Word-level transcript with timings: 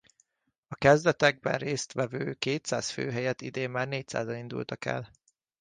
A 0.67 0.75
kezdetekben 0.75 1.57
részt 1.57 1.93
vevő 1.93 2.33
kétszáz 2.33 2.89
fő 2.89 3.11
helyett 3.11 3.41
idén 3.41 3.69
már 3.69 3.87
négyszázan 3.87 4.35
indultak 4.37 4.85
el. 4.85 5.11